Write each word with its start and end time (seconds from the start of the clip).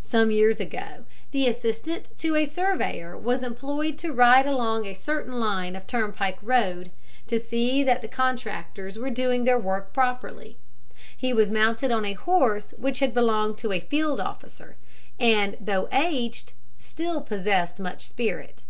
Some 0.00 0.30
years 0.30 0.58
ago 0.58 1.04
the 1.32 1.46
assistant 1.46 2.08
to 2.16 2.34
a 2.34 2.46
surveyor 2.46 3.14
was 3.14 3.42
employed 3.42 3.98
to 3.98 4.10
ride 4.10 4.46
along 4.46 4.86
a 4.86 4.94
certain 4.94 5.38
line 5.38 5.76
of 5.76 5.86
turnpike 5.86 6.38
road, 6.40 6.90
to 7.26 7.38
see 7.38 7.82
that 7.82 8.00
the 8.00 8.08
contractors 8.08 8.96
were 8.98 9.10
doing 9.10 9.44
their 9.44 9.58
work 9.58 9.92
properly. 9.92 10.56
He 11.14 11.34
was 11.34 11.50
mounted 11.50 11.92
on 11.92 12.06
a 12.06 12.14
horse 12.14 12.72
which 12.78 13.00
had 13.00 13.12
belonged 13.12 13.58
to 13.58 13.72
a 13.72 13.78
field 13.80 14.18
officer; 14.18 14.76
and, 15.20 15.58
though 15.60 15.90
aged, 15.92 16.54
still 16.78 17.20
possessed 17.20 17.78
much 17.78 18.00
spirit. 18.06 18.64